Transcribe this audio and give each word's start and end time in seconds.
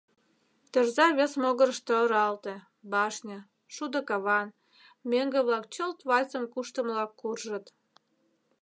Тӧрза 0.71 1.07
вес 1.17 1.33
могырышто 1.41 1.91
оралте, 2.03 2.55
башне, 2.93 3.37
шудо 3.75 3.99
каван, 4.09 4.47
меҥге-влак 5.09 5.65
чылт 5.73 5.99
вальсым 6.09 6.43
куштымылак 6.53 7.11
куржыт. 7.19 7.65